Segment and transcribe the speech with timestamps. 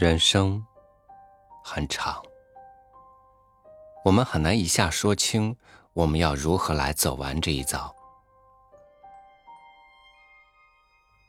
[0.00, 0.64] 人生
[1.64, 2.22] 很长，
[4.04, 5.56] 我们很难一下说清
[5.92, 7.92] 我们要如何来走完这一遭。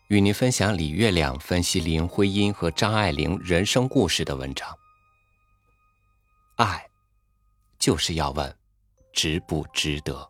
[0.09, 4.69] 与您分享李月亮分析林徽因和张爱玲人生故事的文章。
[6.57, 6.87] 爱，
[7.79, 8.55] 就是要问，
[9.11, 10.29] 值不值得。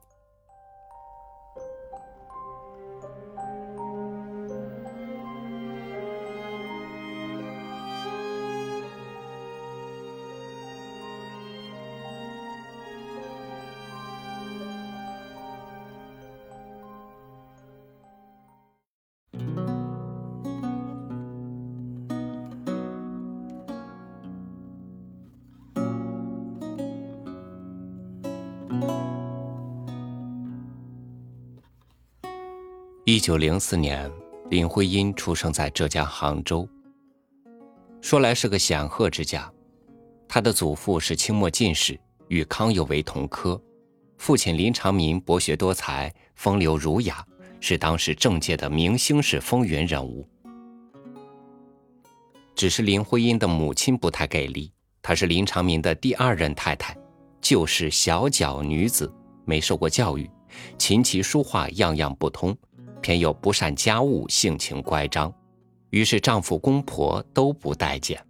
[33.12, 34.08] 一九零四年，
[34.52, 36.70] 林徽因出生在浙江杭州。
[38.02, 39.52] 说来是个显赫之家，
[40.28, 43.60] 她的祖父是清末进士，与康有为同科；
[44.20, 47.26] 父亲林长民博学多才，风流儒雅，
[47.60, 50.30] 是当时政界的明星式风云人物。
[52.54, 56.96] 只是林徽因的母亲不太给力，她是林长民的第二任太太，
[57.42, 59.12] 就是小脚女子，
[59.46, 60.30] 没受过教育，
[60.78, 62.56] 琴棋书画样样不通。
[63.02, 65.34] 偏又不善家务，性情乖张，
[65.90, 68.24] 于是丈夫公婆都不待见。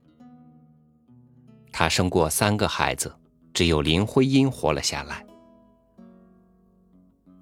[1.71, 3.13] 她生过三个孩子，
[3.53, 5.25] 只有林徽因活了下来。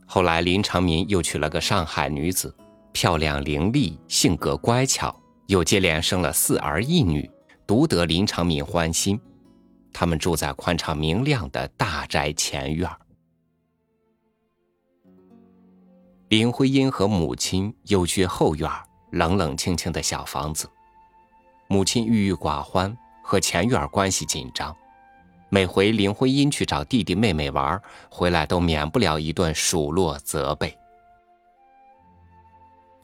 [0.05, 2.55] 后来林长民又娶了个上海女子，
[2.91, 5.13] 漂亮伶俐，性格乖巧，
[5.47, 7.29] 又接连生了四儿一女，
[7.65, 9.19] 独得林长民欢心。
[9.91, 12.97] 他们住在宽敞明亮的大宅前院儿。
[16.29, 18.69] 林徽因和母亲又居后院，
[19.11, 20.69] 冷冷清清的小房子。
[21.69, 24.75] 母亲郁郁寡欢，和前院关系紧张。
[25.47, 30.77] 每回林徽因去找弟弟妹妹玩，回来都免不了一顿数落责备。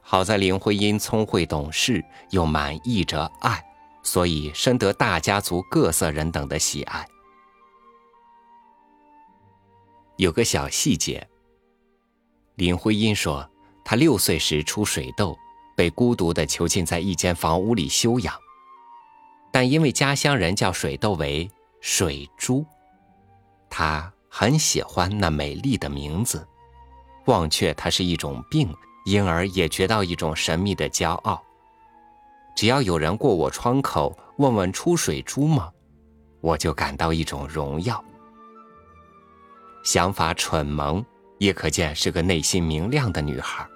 [0.02, 3.64] 好在林徽因聪慧懂事，又满溢着爱，
[4.04, 7.08] 所以深得大家族各色人等的喜爱。
[10.18, 11.26] 有个小细节。
[12.56, 13.50] 林徽因说
[13.84, 15.36] ：“她六岁时出水痘，
[15.76, 18.34] 被孤独的囚禁在一间房屋里休养。
[19.52, 21.50] 但因为家乡人叫水痘为
[21.82, 22.64] 水珠，
[23.70, 26.48] 她很喜欢那美丽的名字，
[27.26, 28.72] 忘却它是一种病，
[29.06, 31.42] 因而也觉到一种神秘的骄傲。
[32.56, 35.72] 只要有人过我窗口问问出水珠吗，
[36.40, 38.04] 我就感到一种荣耀。
[39.84, 41.04] 想法蠢萌。”
[41.38, 43.68] 也可见是个内心明亮的女孩。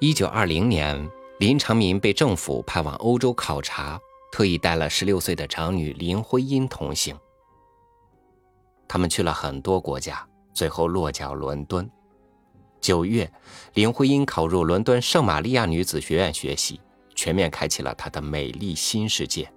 [0.00, 4.00] 一九二零年，林长民被政府派往欧洲考察，
[4.32, 7.16] 特意带了十六岁的长女林徽因同行。
[8.88, 11.88] 他们去了很多国家，最后落脚伦敦。
[12.80, 13.32] 九月，
[13.74, 16.80] 林徽因考入伦敦圣玛利亚女子学院学习，
[17.14, 19.52] 全面开启了她的美丽新世界。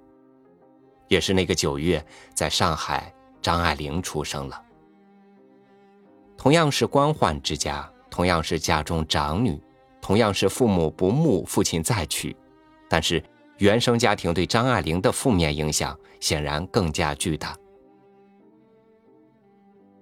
[1.07, 3.11] 也是那个九月，在上海。
[3.41, 4.59] 张爱玲出生了，
[6.35, 9.61] 同样是官宦之家，同样是家中长女，
[10.01, 12.35] 同样是父母不睦，父亲再娶，
[12.89, 13.23] 但是
[13.59, 17.55] 原生家庭对张爱玲的负面影响显然更加巨大。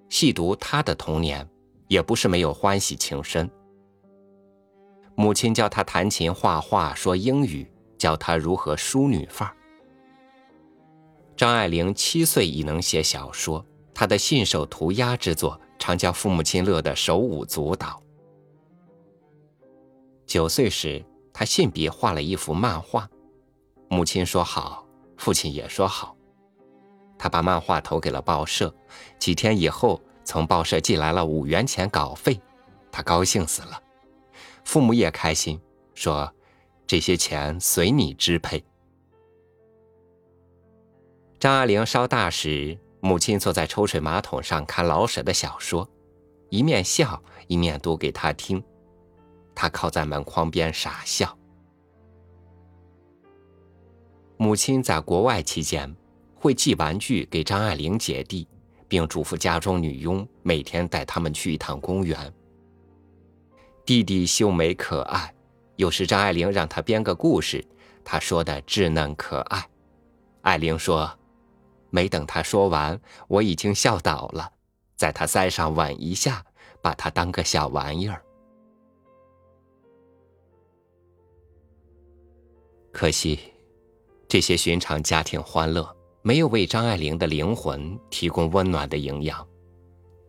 [0.08, 1.46] 细读她的童年，
[1.86, 3.50] 也不是没有欢喜情深。
[5.14, 9.54] 母亲教她弹琴、画画、说英语，教她如何淑女范儿。
[11.36, 18.00] 张爱玲七岁已能写小说，她的信手涂鸦之作常叫父母亲乐得手舞足蹈。
[20.26, 23.08] 九岁时，她信笔画了一幅漫画，
[23.88, 24.86] 母亲说好，
[25.16, 26.16] 父亲也说好。
[27.16, 28.74] 他把漫画投给了报社，
[29.18, 32.38] 几天以后，从报社寄来了五元钱稿费，
[32.92, 33.80] 他高兴死了，
[34.64, 35.58] 父母也开心，
[35.94, 36.30] 说
[36.86, 38.62] ：“这些钱随你支配。”
[41.44, 45.86] 张爱玲稍大时，母亲坐在抽水马桶上看老舍的小说，
[46.48, 48.64] 一面笑一面读给她听。
[49.54, 51.36] 她靠在门框边傻笑。
[54.38, 55.94] 母亲在国外期间，
[56.34, 58.48] 会寄玩具给张爱玲姐弟，
[58.88, 62.32] 并嘱咐家中女佣每天带他们去一趟公园。
[63.84, 65.34] 弟弟秀美可爱，
[65.76, 67.62] 有时张爱玲让他编个故事，
[68.02, 69.68] 他说的稚嫩可爱。
[70.40, 71.14] 爱玲说。
[71.94, 74.50] 没等他说完，我已经笑倒了，
[74.96, 76.44] 在他腮上吻一下，
[76.82, 78.20] 把他当个小玩意儿。
[82.90, 83.38] 可惜，
[84.26, 85.88] 这些寻常家庭欢乐
[86.22, 89.46] 没有为张爱玲的灵魂提供温暖的营养。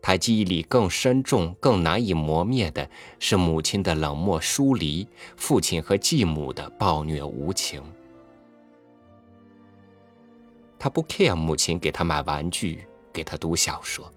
[0.00, 2.88] 她记忆里更深重、更难以磨灭的
[3.18, 7.82] 是母亲的冷漠疏离，父亲和继母的暴虐无情。
[10.86, 14.08] 他不 care 母亲给他买玩具，给他读小说，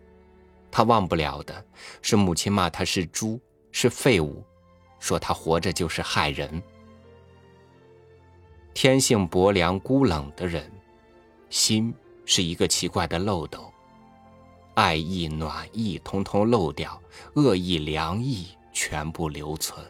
[0.69, 1.65] 他忘不了的
[1.99, 4.43] 是母亲骂他是猪，是废物，
[4.99, 6.61] 说他活着就是害人。
[8.75, 10.71] 天性薄凉孤冷的人，
[11.49, 11.91] 心
[12.23, 13.73] 是一个奇怪的漏斗，
[14.75, 17.01] 爱意暖意通通漏掉，
[17.33, 19.83] 恶意凉意全部留存。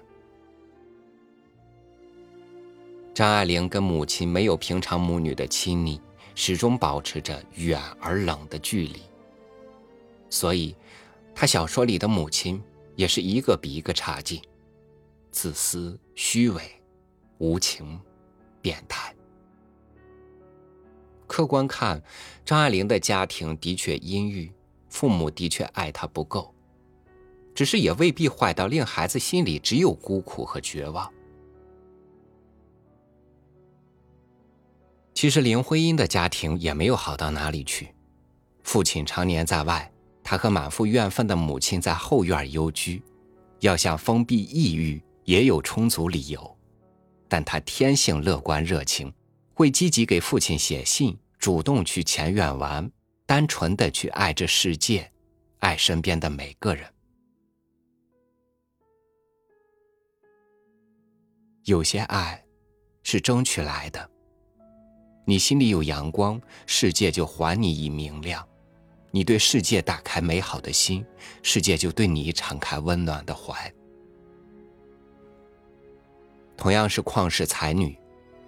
[3.13, 5.99] 张爱玲跟母亲没有平常母女的亲昵。
[6.41, 9.01] 始终保持着远而冷的距离，
[10.30, 10.74] 所以，
[11.36, 12.63] 他小说里的母亲
[12.95, 14.41] 也是一个比一个差劲，
[15.33, 16.62] 自私、虚伪、
[17.39, 18.00] 无情、
[18.62, 19.13] 变态。
[21.27, 22.01] 客观看，
[22.45, 24.50] 张爱玲的家庭的确阴郁，
[24.88, 26.56] 父母的确爱她不够，
[27.53, 31.12] 只是也未必坏到令孩子心里只有孤苦和绝望。
[35.19, 37.94] 其实林徽因的家庭也没有好到哪里去，
[38.63, 39.92] 父亲常年在外，
[40.24, 43.04] 他和满腹怨愤的母亲在后院幽居，
[43.60, 46.57] 要想封闭抑郁也有充足理由。
[47.27, 49.13] 但他天性乐观热情，
[49.54, 52.89] 会积极给父亲写信，主动去前院玩，
[53.25, 55.12] 单纯的去爱这世界，
[55.57, 56.89] 爱身边的每个人。
[61.65, 62.42] 有些爱，
[63.04, 64.08] 是争取来的。
[65.29, 68.41] 你心里有阳光，世界就还你以明亮；
[69.11, 71.05] 你对世界打开美好的心，
[71.43, 73.71] 世界就对你敞开温暖的怀。
[76.57, 77.95] 同样是旷世才女，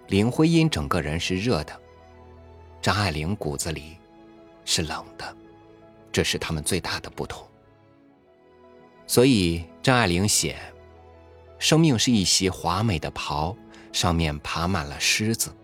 [0.08, 1.80] 林徽因整个人是热的，
[2.80, 3.96] 张爱玲骨子里
[4.64, 5.36] 是冷的，
[6.10, 7.46] 这是他们最大的不同。
[9.06, 10.58] 所以张爱玲写
[11.60, 13.56] ：“生命是一袭华美的袍，
[13.92, 15.54] 上面爬满了虱子。”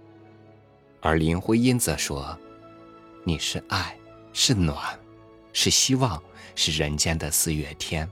[1.00, 2.36] 而林徽因则说
[3.24, 3.96] ：“你是爱，
[4.32, 4.98] 是暖，
[5.52, 6.22] 是希望，
[6.54, 8.08] 是人间的四月天。”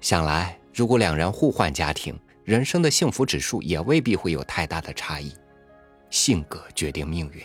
[0.00, 5.32] 想来，如果两人互换家庭，人生的幸福指数也未必会有太大的差异。
[6.08, 7.42] 性格决定命运。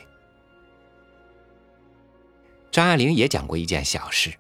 [2.72, 4.32] 张爱玲也讲过一件小事：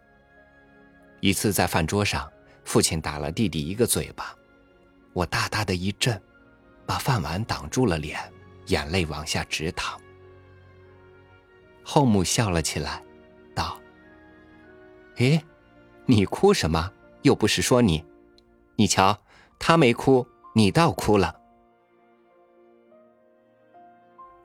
[1.19, 2.31] 一次在饭桌上，
[2.63, 4.33] 父亲打了弟弟一个嘴巴，
[5.11, 6.21] 我大大的一震。
[6.91, 8.19] 把饭碗挡住了脸，
[8.65, 9.97] 眼泪往下直淌。
[11.85, 13.01] 后母笑了起来，
[13.55, 13.79] 道
[15.15, 15.41] ：“哎，
[16.05, 16.91] 你哭什么？
[17.21, 18.03] 又不是说你，
[18.75, 19.17] 你瞧
[19.57, 21.33] 他没哭，你倒哭了。”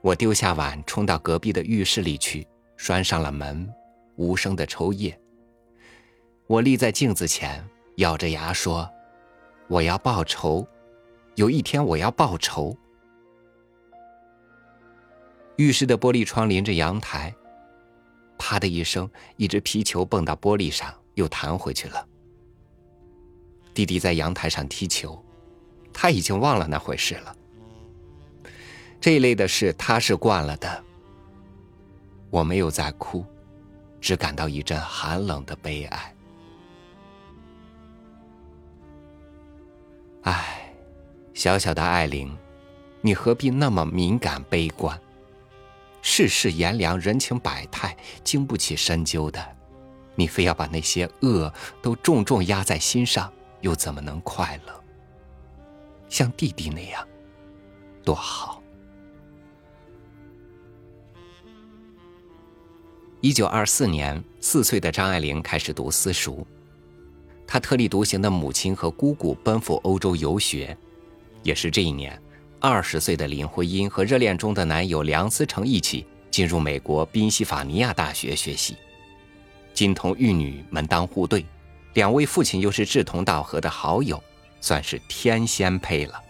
[0.01, 2.47] 我丢下碗，冲到隔壁的浴室里去，
[2.77, 3.69] 拴上了门，
[4.15, 5.19] 无声的抽噎。
[6.47, 8.89] 我立在镜子前，咬着牙说
[9.67, 10.65] ：“我要报仇。”
[11.37, 12.77] 有一天我要报仇。
[15.57, 17.35] 浴室的玻璃窗临着阳台，
[18.39, 22.07] 啪的一声，一只皮球蹦到玻璃上，又弹回去了。
[23.75, 25.23] 弟弟在阳台上踢球，
[25.93, 27.37] 他已经忘了那回事了。
[28.99, 30.85] 这一类的事他是惯了的。
[32.31, 33.25] 我没有再哭，
[34.01, 36.17] 只感到一阵寒冷的悲哀。
[40.23, 40.63] 唉。
[41.37, 42.35] 小小的爱玲，
[43.03, 44.99] 你何必那么敏感悲观？
[46.01, 49.47] 世事炎凉，人情百态，经不起深究的。
[50.15, 51.53] 你非要把那些恶
[51.83, 54.83] 都重重压在心上，又怎么能快乐？
[56.09, 57.07] 像弟弟那样，
[58.03, 58.63] 多好。
[63.21, 66.47] 一九二四年，四岁的张爱玲开始读私塾，
[67.47, 70.75] 她特立独行的母亲和姑姑奔赴欧洲游学。
[71.47, 72.21] 也是这一年，
[72.59, 78.77] 二十岁的林徽因和热恋中的男友梁思成一起进入美国宾夕法尼亚大学学习。
[79.73, 81.47] 金童玉女门当户对，
[81.95, 84.21] 两位父亲又是志同道合的好友，
[84.61, 86.21] 算是天仙配了。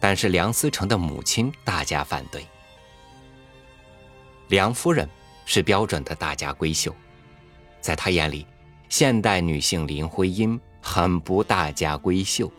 [0.00, 2.46] 但是梁思成的母亲大加反对。
[4.48, 5.06] 梁夫人
[5.44, 6.94] 是标准的大家闺秀，
[7.82, 8.46] 在她眼里，
[8.88, 12.50] 现代女性林徽因很不大家闺秀。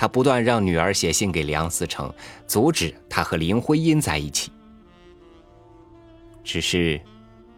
[0.00, 2.14] 他不断让女儿写信给梁思成，
[2.46, 4.52] 阻止他和林徽因在一起。
[6.44, 7.00] 只是，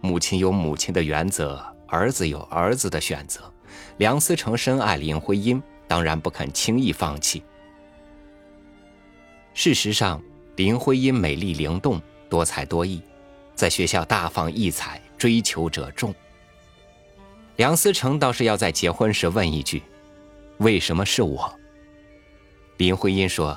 [0.00, 3.42] 母亲有母亲的原则，儿子有儿子的选择。
[3.99, 7.42] 梁思成深爱林徽因，当然不肯轻易放弃。
[9.52, 10.18] 事实上，
[10.56, 13.02] 林徽因美丽灵动、多才多艺，
[13.54, 16.14] 在学校大放异彩，追求者众。
[17.56, 19.82] 梁思成倒是要在结婚时问一句
[20.56, 21.54] ：“为什么是我？”
[22.80, 23.54] 林徽因说：“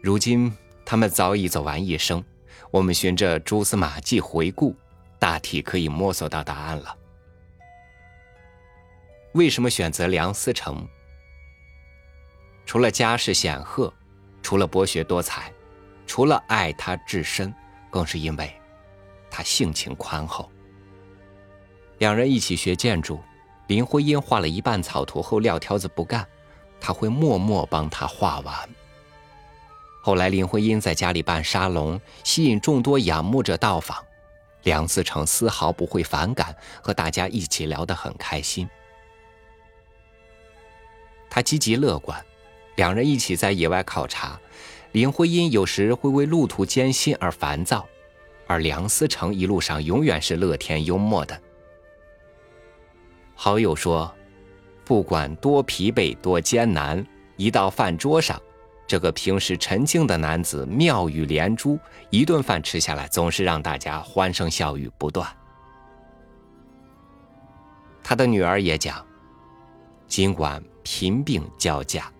[0.00, 0.50] 如今
[0.82, 2.24] 他们早已走完一生，
[2.70, 4.74] 我们循着蛛丝马迹回顾，
[5.18, 6.96] 大体可以摸索到答案了。
[9.34, 10.88] 为什么选择梁思成？
[12.64, 13.92] 除了家世显赫，
[14.42, 15.52] 除了博学多才，
[16.06, 17.54] 除了爱他至深。
[17.90, 18.50] 更是因为，
[19.30, 20.50] 他性情宽厚。
[21.98, 23.20] 两人一起学建筑，
[23.66, 26.26] 林徽因画了一半草图后撂挑子不干，
[26.80, 28.54] 他会默默帮他画完。
[30.02, 33.96] 后来林徽因在家里办沙龙，吸引众多仰慕者到访，
[34.64, 38.68] 梁思成丝毫不会反感，和大家一起聊得很开心。
[41.30, 42.22] 他积极乐观，
[42.76, 44.38] 两人一起在野外考察。
[44.92, 47.84] 林徽因有时会为路途艰辛而烦躁，
[48.46, 51.40] 而梁思成一路上永远是乐天幽默的。
[53.34, 54.12] 好友说，
[54.84, 57.04] 不管多疲惫多艰难，
[57.36, 58.40] 一到饭桌上，
[58.86, 61.78] 这个平时沉静的男子妙语连珠，
[62.10, 65.28] 一顿饭吃下来，总是让大家欢声笑语不断。
[68.02, 69.04] 他的女儿也讲，
[70.06, 72.10] 尽管贫病交加，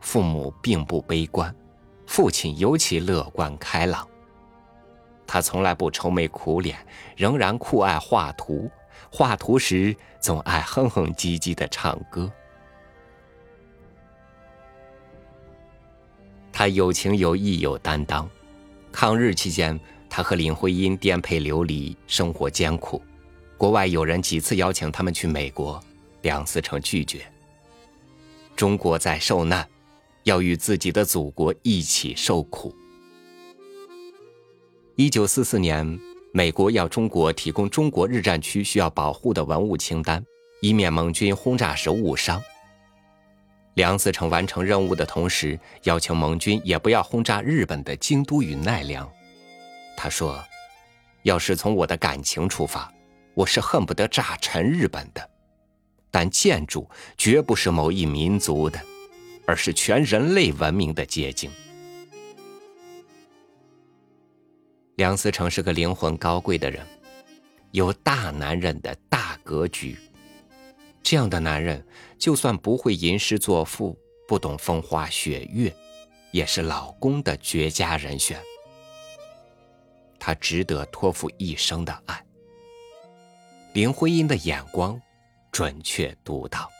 [0.00, 1.54] 父母并不悲观。
[2.06, 4.06] 父亲尤其乐观开朗，
[5.26, 6.78] 他从来不愁眉苦脸，
[7.16, 8.70] 仍然酷爱画图。
[9.10, 12.32] 画图时总爱哼哼唧唧的唱歌。
[16.50, 18.26] 他有情有义有担当。
[18.90, 23.02] 抗日期间，他和林徽因颠沛流离，生活艰苦。
[23.58, 25.82] 国外有人几次邀请他们去美国，
[26.22, 27.30] 梁思成拒绝。
[28.56, 29.68] 中国在受难。
[30.24, 32.72] 要与自己的祖国一起受苦。
[34.94, 35.98] 一九四四年，
[36.34, 40.24] 美国要中国提供中国日战区需要保护的文物清单，
[40.62, 42.42] 以免盟军轰炸时误伤。
[43.74, 49.06] 梁思成完成任务的同时，要求盟军也不要轰炸日本的京都与奈良。
[49.96, 50.42] 他说
[51.22, 52.90] ：“要是从我的感情出发，
[53.34, 55.30] 我是恨不得炸沉日本的，
[56.10, 58.80] 但建筑绝不是某一民族的。”
[59.44, 61.50] 而是全人类文明的结晶。
[65.02, 66.86] 梁思成是个灵魂高贵的人，
[67.72, 69.98] 有大男人的大格局。
[71.02, 71.84] 这样的男人，
[72.16, 75.74] 就算不会吟诗作赋，不懂风花雪月，
[76.30, 78.40] 也是老公的绝佳人选。
[80.20, 82.24] 他值得托付一生的爱。
[83.72, 85.02] 林徽因的眼光
[85.50, 86.70] 准确独到。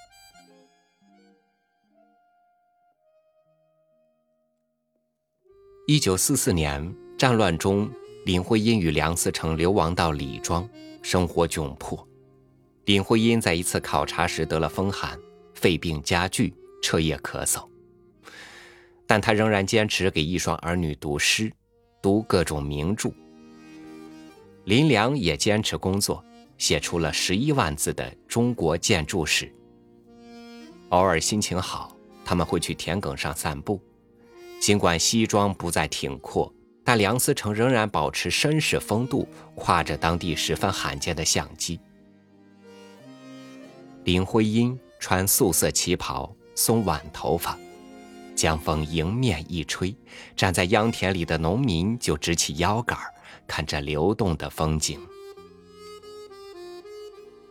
[5.88, 7.90] 一九四四年战乱中，
[8.24, 10.68] 林徽因与梁思成流亡到李庄，
[11.02, 12.06] 生活窘迫。
[12.84, 15.18] 林徽因在一次考察时得了风寒，
[15.54, 17.66] 肺病加剧，彻夜咳嗽。
[19.08, 21.52] 但她仍然坚持给一双儿女读诗，
[22.00, 23.10] 读各种名著。
[24.66, 26.24] 林良也坚持工作，
[26.58, 29.46] 写出了十一万字的《中国建筑史》。
[30.90, 33.80] 偶尔心情好，他们会去田埂上散步。
[34.60, 36.52] 尽管西装不再挺阔，
[36.84, 41.78] 但梁思成仍然保持绅士风度，挎着当地十分罕见的相机。
[44.04, 47.56] 林徽因穿素色旗袍，松挽头发，
[48.34, 49.94] 江风迎面一吹，
[50.36, 52.98] 站在秧田里的农民就直起腰杆
[53.46, 55.00] 看着流动的风景。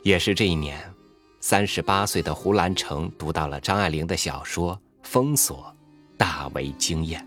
[0.04, 0.94] 也是这一年，
[1.40, 5.74] 三十八岁的胡兰成读到了张爱玲的小说《封锁》。
[6.18, 7.26] 大为惊艳，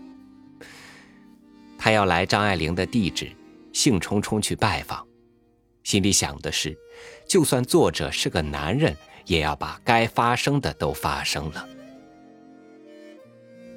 [1.85, 3.31] 他要来张爱玲的地址，
[3.71, 5.05] 兴冲冲去拜访，
[5.83, 6.75] 心里想的是，
[7.29, 11.69] 就算作者是个男人，也要把该发生的都发生了。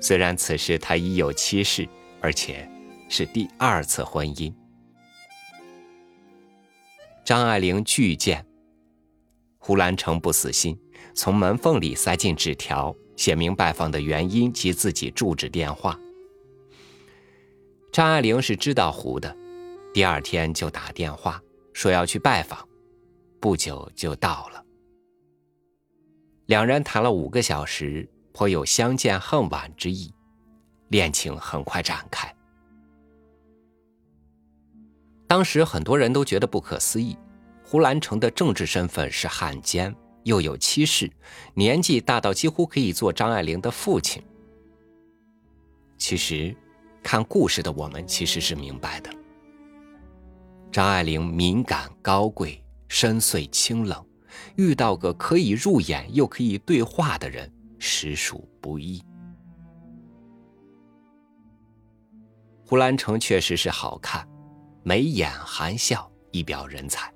[0.00, 1.86] 虽然此时他已有妻室，
[2.22, 2.66] 而且
[3.10, 4.54] 是第二次婚姻，
[7.26, 8.42] 张爱玲拒见，
[9.58, 10.80] 胡兰成不死心，
[11.14, 12.96] 从门缝里塞进纸条。
[13.16, 16.00] 写明拜访的原因及自己住址电话。
[17.90, 19.34] 张爱玲是知道胡的，
[19.92, 21.40] 第二天就打电话
[21.72, 22.66] 说要去拜访，
[23.40, 24.64] 不久就到了。
[26.46, 30.12] 两人谈了五个小时，颇有相见恨晚之意，
[30.88, 32.32] 恋情很快展开。
[35.26, 37.16] 当时很多人都觉得不可思议，
[37.62, 41.10] 胡兰成的政治身份是汉奸，又有妻室，
[41.54, 44.22] 年纪大到几乎可以做张爱玲的父亲。
[45.98, 46.56] 其实，
[47.02, 49.10] 看故事的我们其实是明白的。
[50.70, 54.04] 张爱玲敏感高贵，深邃清冷，
[54.56, 59.02] 遇到个可以入眼又可以对话的人，实属不易。
[62.66, 64.28] 胡兰成确实是好看，
[64.82, 67.10] 眉眼含笑，一表人才。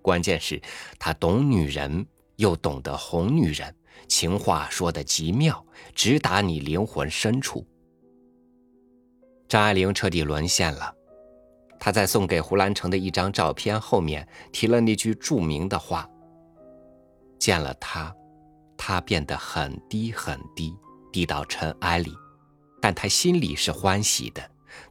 [0.00, 0.62] 关键是，
[0.98, 3.74] 他懂女人，又懂得哄女人，
[4.06, 7.66] 情话说得极妙，直达你灵魂深处。
[9.48, 10.94] 张爱玲彻底沦陷了。
[11.78, 16.08] 她在送给胡兰成的一张照片后面提了那句著名的话
[17.38, 18.14] ：“见了他，
[18.76, 20.74] 他变得很低很低，
[21.12, 22.10] 低到尘埃里，
[22.80, 24.42] 但他心里是欢喜的，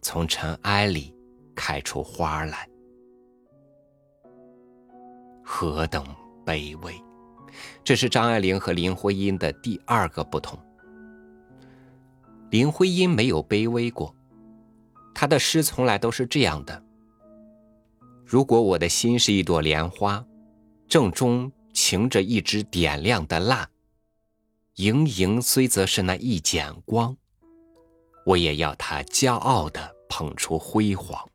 [0.03, 1.15] 从尘埃里
[1.55, 2.69] 开出花来。
[5.43, 6.05] 何等
[6.45, 6.93] 卑微！
[7.83, 10.59] 这是张爱玲和林徽因的第二个不同。
[12.51, 14.15] 林徽因没有卑微过。”
[15.15, 16.83] 他的诗从来都是这样的：
[18.25, 20.25] 如果我的心是一朵莲花，
[20.87, 23.69] 正中擎着一支点亮的蜡，
[24.75, 27.15] 盈盈虽则是那一剪光，
[28.25, 31.29] 我也要它骄傲的捧出辉煌。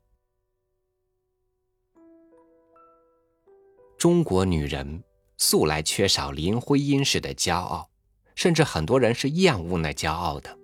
[3.97, 5.03] 中国女人
[5.39, 7.89] 素来缺少林徽因式的骄傲，
[8.35, 10.59] 甚至很多人是厌恶那骄傲的，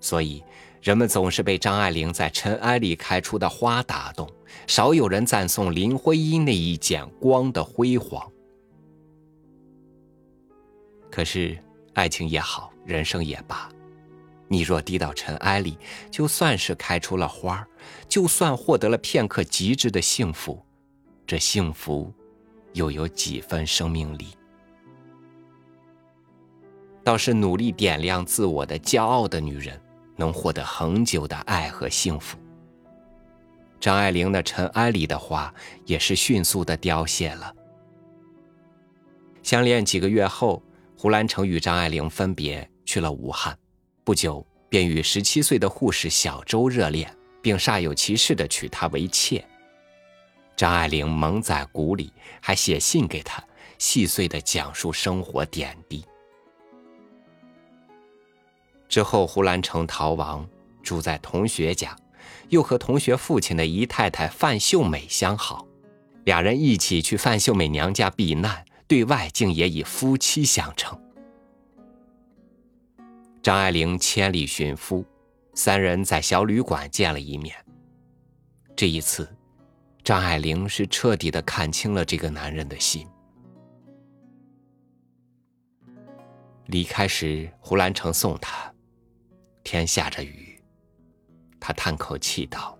[0.00, 0.42] 所以。
[0.82, 4.30] 人们总是被张爱玲在尘埃里开出的花打动，
[4.66, 8.30] 少有人赞颂林徽因那一剪光的辉煌。
[11.10, 11.58] 可是，
[11.94, 13.68] 爱情也好，人生也罢，
[14.48, 15.78] 你若低到尘埃里，
[16.10, 17.66] 就算是开出了花
[18.08, 20.62] 就算获得了片刻极致的幸福，
[21.26, 22.12] 这幸福
[22.74, 24.26] 又有几分生命力？
[27.02, 29.80] 倒是努力点亮自我的骄傲的女人。
[30.16, 32.36] 能获得恒久的爱和幸福。
[33.78, 35.52] 张爱玲的尘埃里的花
[35.84, 37.54] 也是迅速的凋谢了。
[39.42, 40.62] 相恋几个月后，
[40.98, 43.56] 胡兰成与张爱玲分别去了武汉，
[44.02, 49.44] 不久便与十七岁的护士小周热恋，并煞有其事的娶她为妾。
[50.56, 53.44] 张爱玲蒙在鼓里，还写信给他，
[53.78, 56.02] 细碎的讲述生活点滴。
[58.88, 60.48] 之后，胡兰成逃亡，
[60.82, 61.96] 住在同学家，
[62.48, 65.66] 又和同学父亲的姨太太范秀美相好，
[66.24, 70.98] 俩人一起去范秀美娘家避难，对外竟也以夫妻相称。
[73.42, 75.04] 张爱玲千里寻夫，
[75.54, 77.54] 三人在小旅馆见了一面。
[78.74, 79.28] 这一次，
[80.04, 83.06] 张爱玲是彻底的看清了这个男人的心。
[86.66, 88.72] 离开时，胡兰成送她。
[89.66, 90.56] 天下着雨，
[91.58, 92.78] 他叹口气道：“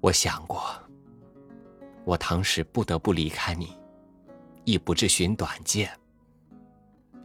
[0.00, 0.62] 我想过，
[2.04, 3.76] 我当时不得不离开你，
[4.64, 5.90] 亦不至寻短见，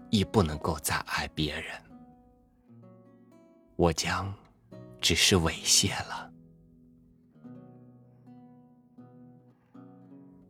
[0.09, 1.79] 亦不能够再爱别人，
[3.75, 4.33] 我将
[4.99, 6.31] 只是猥亵了。”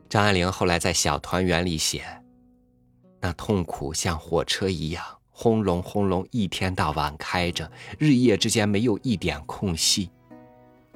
[0.07, 2.23] 张爱玲后来在《小团圆》里写
[3.19, 5.03] ：“那痛苦像火车一样。”
[5.43, 10.09] 轰隆轰隆，一天到晚开着，日夜之间没有一点空隙。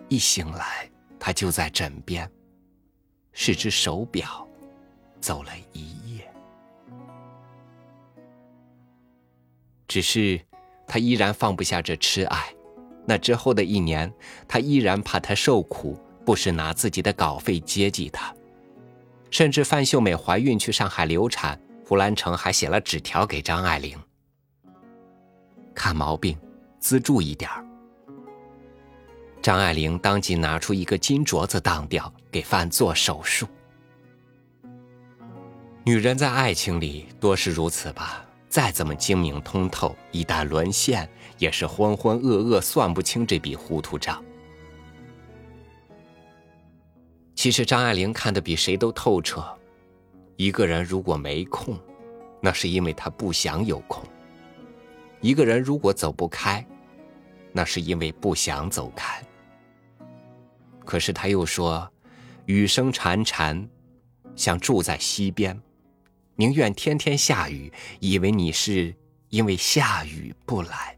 [0.08, 2.32] 一醒来，他就在枕边，
[3.34, 4.48] 是只手表，
[5.20, 6.34] 走了一夜。
[9.86, 10.40] 只是，
[10.88, 12.48] 他依然放不下这痴爱。
[13.06, 14.10] 那之后的一年，
[14.48, 18.34] 他依然怕他受苦，不时拿自己的稿费接济他。
[19.30, 24.00] 甚至范秀美怀孕去上海流产，胡兰成还写了纸条给张爱玲。
[25.78, 26.36] 看毛病，
[26.80, 27.64] 资助一点儿。
[29.44, 33.46] 张爱玲当即拿出一个金镯子当掉，给范做手术。
[35.84, 38.26] 女人在爱情里多是如此吧？
[38.50, 44.22] 再怎么精明通透，一旦沦陷，也是浑浑噩噩，算不清这笔糊涂账。
[47.36, 49.46] 其实张爱玲看得比谁都透彻。
[50.38, 51.80] 一个人如果没空，
[52.42, 54.04] 那是因为他不想有空。
[55.22, 56.66] 一个人如果走不开，
[57.52, 59.22] 那是因为不想走开。
[60.86, 61.92] 可是他又说
[62.46, 63.68] ：“雨声潺潺，
[64.36, 65.60] 像住在溪边，
[66.36, 68.96] 宁愿天天下雨，以为你是
[69.30, 70.96] 因为下雨不来。”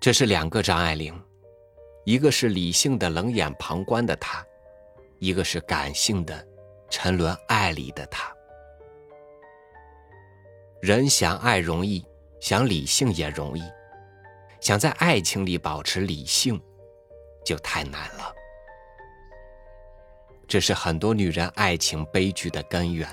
[0.00, 1.14] 这是两个张爱玲，
[2.04, 4.44] 一个是理性的冷眼旁观的她，
[5.20, 6.44] 一个是感性的，
[6.90, 8.34] 沉沦爱里的她。
[10.82, 12.04] 人想爱容易，
[12.40, 13.62] 想理性也容易，
[14.60, 16.60] 想在爱情里保持理性，
[17.46, 18.34] 就太难了。
[20.48, 23.08] 这是很多女人爱情悲剧的根源。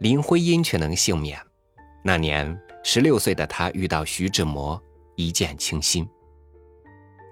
[0.00, 1.40] 林徽因却能幸免。
[2.04, 4.78] 那年十六岁的她遇到徐志摩，
[5.16, 6.06] 一见倾心。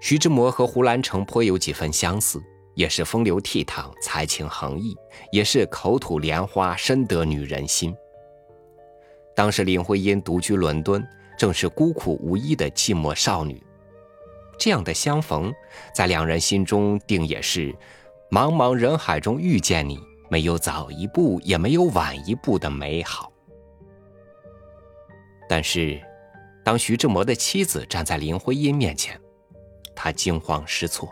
[0.01, 2.41] 徐志摩和胡兰成颇有几分相似，
[2.79, 4.95] 也是风流倜傥、才情横溢，
[5.33, 7.93] 也是口吐莲花、深得女人心。
[9.35, 11.05] 当时林徽因独居伦敦，
[11.37, 13.61] 正是孤苦无依的寂寞少女。
[14.57, 15.53] 这样的相逢，
[15.93, 17.75] 在两人心中定也是
[18.31, 19.99] 茫茫人海中遇见你。
[20.29, 23.29] 没有早一步，也没有晚一步的美好。
[25.49, 25.99] 但是，
[26.63, 29.19] 当徐志摩的妻子站在林徽因面前，
[29.93, 31.09] 他惊慌失措。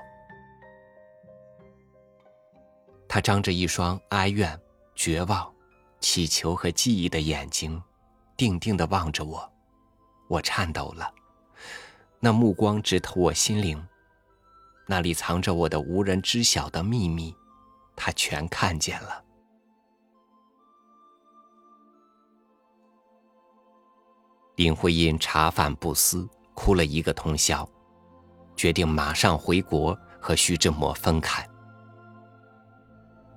[3.17, 4.61] 他张着一双哀怨、
[4.93, 5.51] 绝望、
[5.99, 7.81] 乞求和记忆的眼睛，
[8.37, 9.51] 定定的望着我，
[10.27, 11.11] 我颤抖了。
[12.19, 13.83] 那目光直透我心灵，
[14.85, 17.35] 那里藏着我的无人知晓的秘密。
[17.95, 19.23] 他全看见了。
[24.57, 27.67] 林徽因茶饭不思，哭了一个通宵，
[28.55, 31.43] 决定马上回国和徐志摩分开。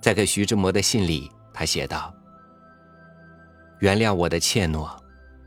[0.00, 2.14] 在给徐志摩的信里，他写道
[3.80, 4.88] ：“原谅我的怯懦，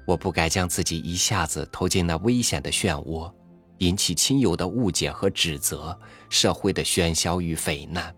[0.05, 3.33] 我不该将自己一下子投进那危险的漩涡，
[3.79, 5.97] 引起亲友的误解和指责，
[6.29, 8.15] 社会的喧嚣与匪难。”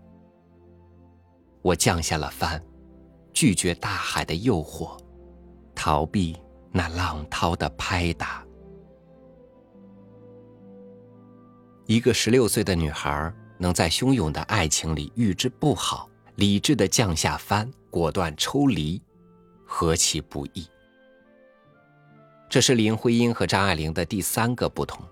[1.62, 2.62] 我降下了帆，
[3.32, 4.96] 拒绝大海的诱惑，
[5.74, 6.36] 逃避
[6.70, 8.44] 那浪涛的拍打。
[11.86, 19.00] 一个十六岁的女孩能在汹涌的爱情里预知不好，理智的降下帆，果断抽离，
[19.64, 20.68] 何其不易！
[22.46, 25.02] 这是林徽因和张爱玲的第三个不同。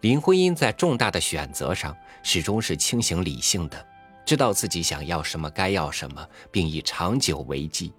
[0.00, 3.86] 林徽因在重大的选择上始终是清醒理性的。
[4.24, 7.92] 知道自己想要什么，该要什么，并以长久为计。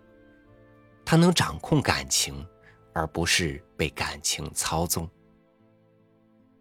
[1.03, 2.47] 他能掌控感情，
[2.93, 5.09] 而不是被感情操纵。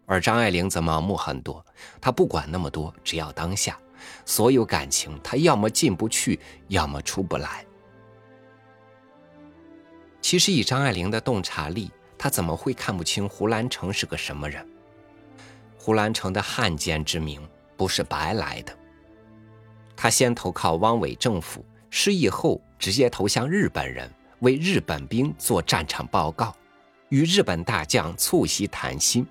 [0.05, 1.65] 而张爱玲则盲目很多，
[2.01, 3.79] 她不管那么多，只要当下。
[4.25, 7.65] 所有感情，他要么进不去，要么出不来。
[10.21, 14.67] 其实以张爱玲的洞察力，她怎么会看不清胡兰成是个什么人？
[15.79, 17.41] 胡兰成的汉奸之名
[17.77, 18.77] 不是白来的。
[19.97, 26.55] 他先投靠汪伪政府，失意后直接投向日本人，为日本兵做战场报告，
[27.09, 29.27] 与日本大将促膝谈心。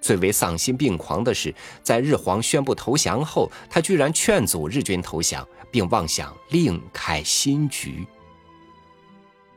[0.00, 8.06] 最为丧心病狂的是，在日皇宣布投降后，他居然劝阻日军投降，并妄想另开新局。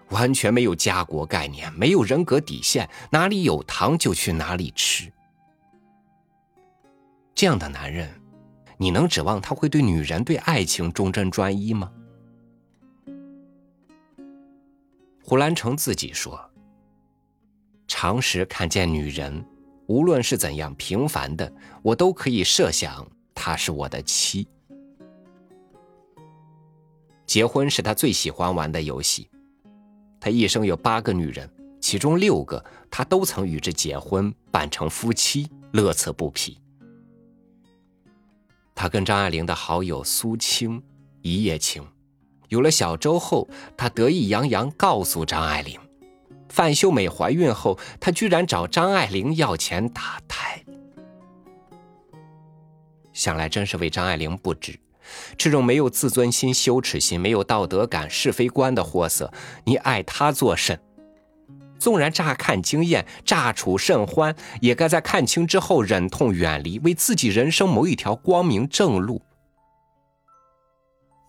[0.09, 5.11] 完全没有家国概念，没有人格底线，哪里有糖就去哪里吃。
[7.33, 8.19] 这样的男人。
[8.75, 11.89] 你能指望他会对女人、对爱情忠贞专一吗？
[15.23, 16.51] 胡兰成自己说
[17.87, 19.45] ：“常时看见女人，
[19.87, 24.47] 无论是怎样平凡的，我都可以设想她是我的妻。
[27.25, 29.29] 结婚是他最喜欢玩的游戏。
[30.19, 31.49] 他一生有八个女人，
[31.81, 36.57] 其中六个他都曾与之结婚，办成夫妻，乐此不疲。”
[38.75, 40.81] 他跟张爱玲的好友苏青
[41.21, 41.85] 一夜情，
[42.49, 45.79] 有了小周后，他得意洋洋告诉张爱玲，
[46.53, 50.63] 范秀美怀孕后，他居然找张爱玲要钱打胎。
[53.11, 54.79] 想来真是为张爱玲不值，
[55.35, 60.79] 这种没有自尊心、羞耻心、没有道德感、是非观的货色，你爱他作甚？
[61.79, 69.19] 纵然乍看惊艳，乍处甚欢，也该在看清之后忍痛远离，为自己人生谋一条光明正路。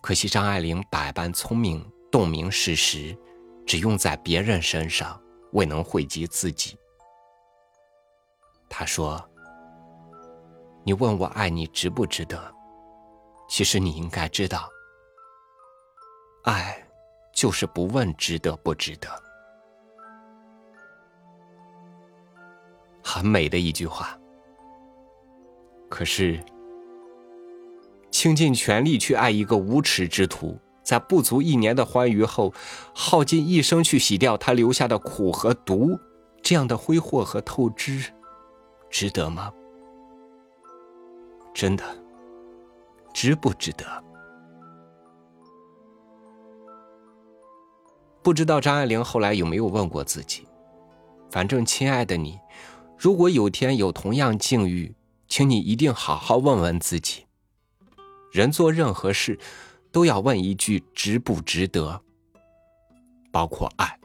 [0.03, 3.17] 可惜张爱玲百般聪明，洞明事实，
[3.65, 5.21] 只用在别人身上，
[5.53, 6.77] 未能惠及自己。
[8.69, 9.23] 他说
[10.83, 12.53] ：“你问我爱你值不值得？
[13.47, 14.69] 其实你应该知道，
[16.43, 16.85] 爱
[17.33, 19.07] 就是不问值得不值得。”
[23.01, 24.19] 很美的一句话，
[25.89, 26.43] 可是
[28.11, 32.53] 倾尽全力去爱一个无耻之徒，在不足一年的欢愉后，
[32.93, 35.99] 耗尽一生去洗掉他留下的苦和毒，
[36.43, 38.13] 这样的挥霍和透支，
[38.91, 39.51] 值得吗？
[41.53, 41.83] 真的
[43.13, 43.85] 值不值得？
[48.21, 50.47] 不知道张爱玲后来有没有问过自己？
[51.31, 52.39] 反正，亲爱的你，
[52.97, 54.95] 如果有天有同样境遇，
[55.27, 57.25] 请你一定好好问问自己。
[58.31, 59.39] 人做任何事，
[59.95, 62.01] 都要问一句值不值得。
[63.31, 63.97] 包括爱，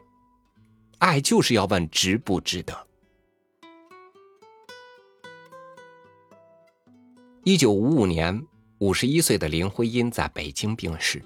[0.99, 2.87] 爱就是要问值不值得。
[7.43, 8.41] 一九五五年，
[8.77, 11.21] 五十一岁的林徽因在北京病逝，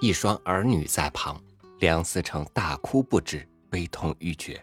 [0.00, 1.38] 一双儿女在旁，
[1.78, 4.58] 梁思成大哭不止，悲痛欲绝。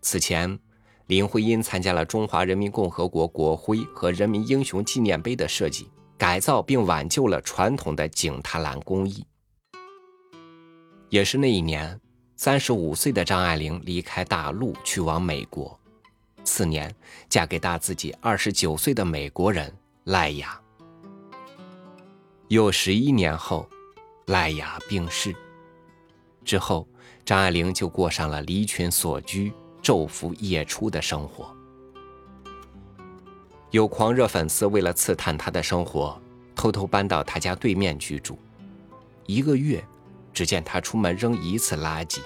[0.00, 0.58] 此前，
[1.06, 9.24] 林徽因参加了中华人民共和国国徽和人民英雄纪念碑的设计、改造，并挽救了传统的景泰蓝工艺。
[11.08, 11.98] 也是那一年，
[12.36, 15.78] 三十五岁的张爱玲离开大陆去往美国，
[16.44, 16.94] 次年
[17.28, 19.72] 嫁给大自己二十九岁的美国人
[20.04, 20.60] 赖雅。
[22.48, 23.66] 又十一年后，
[24.26, 25.34] 赖雅病逝，
[26.44, 26.86] 之后
[27.24, 29.52] 张爱玲就过上了离群所居。
[29.80, 31.56] 昼伏夜出的生活，
[33.70, 36.18] 有狂热粉丝为了刺探他的生活，
[36.54, 38.38] 偷偷搬到他家对面居住。
[39.26, 39.84] 一个月，
[40.32, 42.20] 只见他出门扔一次垃圾。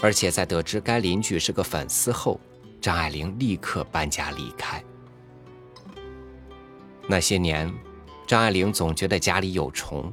[0.00, 2.40] 而且在得知该邻居是个粉丝后，
[2.80, 4.82] 张爱玲立刻搬家离开。
[7.06, 7.72] 那些年，
[8.26, 10.12] 张爱玲总觉得家里有虫，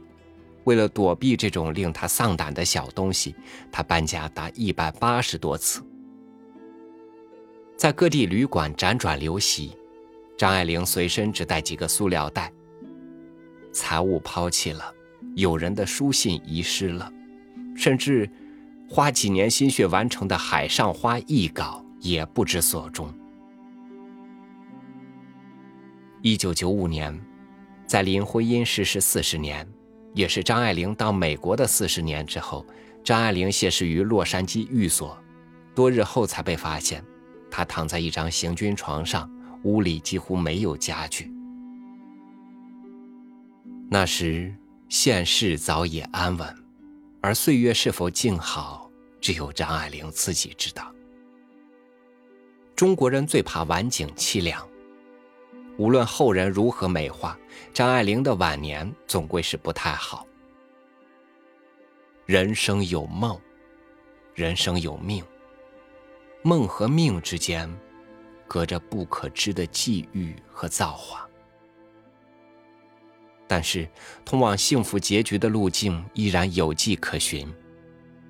[0.66, 3.36] 为了躲避这种令她丧胆的小东西，
[3.72, 5.84] 她搬家达一百八十多次。
[7.76, 9.76] 在各地旅馆辗转流徙，
[10.40, 12.50] 张爱玲随身只带几个塑料袋。
[13.74, 14.96] 财物抛弃了，
[15.36, 17.12] 友人的书信遗失了，
[17.76, 18.30] 甚至
[18.90, 23.14] 花几年心血完成的《海上花》译稿也不知所终。
[26.22, 27.20] 一九九五年，
[27.86, 29.68] 在林徽因逝世四十年，
[30.14, 32.66] 也是张爱玲到美国的四十年之后，
[33.04, 35.22] 张爱玲谢世于洛杉矶寓所，
[35.76, 37.04] 多日后才被发现。
[37.52, 39.30] 她躺在一张行军床上，
[39.64, 41.32] 屋里几乎没有家具。
[43.90, 44.54] 那时
[44.88, 46.56] 现世早已安稳，
[47.22, 50.94] 而岁月是否静好，只有张爱玲自己知道。
[52.76, 54.66] 中国人最怕晚景凄凉，
[55.78, 57.38] 无论后人如何美化，
[57.74, 60.26] 张爱玲的晚年总归是不太好。
[62.26, 63.40] 人生有梦，
[64.36, 65.24] 人生有命。
[66.42, 67.70] 梦和命之间，
[68.50, 71.26] 隔着不可知的际遇和造化。
[73.48, 73.88] 但是，
[74.26, 77.48] 通往幸福结局的路径依然有迹可循，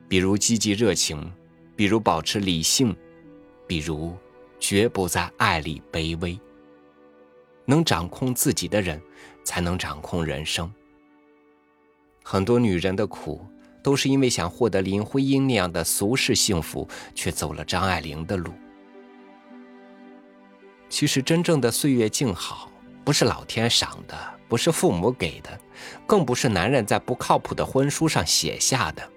[0.07, 1.31] 比如积极热情，
[1.75, 2.95] 比如保持理性，
[3.65, 4.15] 比如
[4.59, 6.39] 绝不在爱里卑微。
[7.65, 9.01] 能掌控自己的人，
[9.43, 10.71] 才能掌控人生。
[12.23, 13.43] 很多女人的苦。
[13.81, 18.51] 都是因为想获得林徽因那样的俗世幸福，却走了张爱玲的路。
[20.89, 22.69] 其实，真正的岁月静好，
[23.05, 25.59] 不是老天赏的，不是父母给的，
[26.07, 29.09] 更不是男人在不靠谱的婚书上写下的。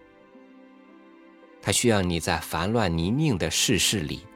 [1.61, 4.27] 它需要你在烦乱泥泞的世事里，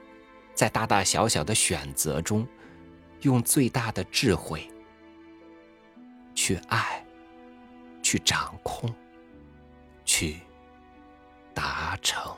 [0.55, 2.47] 在大大小小的选择中，
[3.21, 4.69] 用最大的智慧
[6.35, 7.05] 去爱，
[8.03, 8.93] 去掌控。
[10.09, 10.37] 去
[11.53, 12.33] 达成。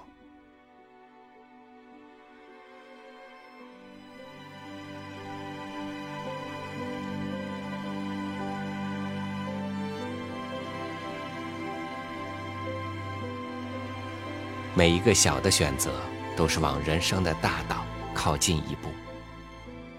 [14.79, 15.91] 每一个小的选择，
[16.37, 18.89] 都是往人生的大道靠近一步。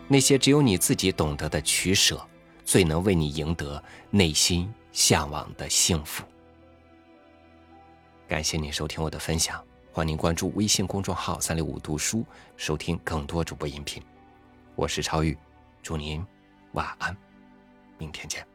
[0.07, 2.25] 那些只有你自己懂得的取舍，
[2.63, 6.23] 最能为你赢得内心向往的幸福。
[8.25, 9.61] 感谢您收听我的分享，
[9.91, 14.01] 欢迎关注微信公众号“三六五读书”，收听更多主播音频。
[14.77, 15.37] 我是超宇，
[15.83, 16.25] 祝您
[16.71, 17.13] 晚安，
[17.97, 18.47] 明天见。